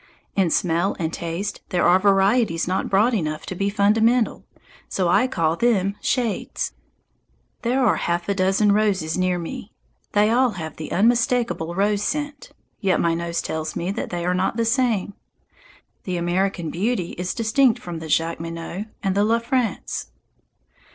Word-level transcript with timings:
In 0.35 0.49
smell 0.49 0.95
and 0.97 1.13
taste 1.13 1.61
there 1.69 1.87
are 1.87 1.99
varieties 1.99 2.67
not 2.67 2.89
broad 2.89 3.13
enough 3.13 3.45
to 3.45 3.53
be 3.53 3.69
fundamental; 3.69 4.43
so 4.89 5.07
I 5.07 5.27
call 5.27 5.55
them 5.55 5.95
shades. 6.01 6.71
There 7.61 7.85
are 7.85 7.97
half 7.97 8.27
a 8.27 8.33
dozen 8.33 8.71
roses 8.71 9.15
near 9.15 9.37
me. 9.37 9.73
They 10.13 10.31
all 10.31 10.53
have 10.57 10.77
the 10.77 10.91
unmistakable 10.91 11.75
rose 11.75 12.01
scent; 12.01 12.49
yet 12.79 12.99
my 12.99 13.13
nose 13.13 13.43
tells 13.43 13.75
me 13.75 13.91
that 13.91 14.09
they 14.09 14.25
are 14.25 14.33
not 14.33 14.57
the 14.57 14.65
same. 14.65 15.13
The 16.05 16.17
American 16.17 16.71
Beauty 16.71 17.11
is 17.19 17.35
distinct 17.35 17.79
from 17.79 17.99
the 17.99 18.07
Jacqueminot 18.09 18.87
and 19.03 19.15
La 19.15 19.37
France. 19.37 20.07